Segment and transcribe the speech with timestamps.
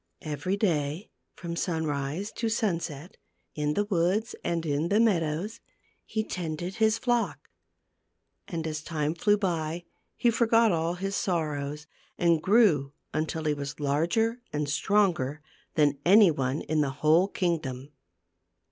[0.23, 3.17] Every day, from sunrise to sunset,
[3.53, 5.59] in J the woods and jf in the meadows,
[6.07, 7.49] he tended his flock.
[8.47, 9.85] And as time ^(flew by
[10.17, 11.85] he forgot all his 1 sorrows,
[12.17, 15.39] and grew until he was larger and stronger
[15.75, 17.91] than le in the whole kingdom.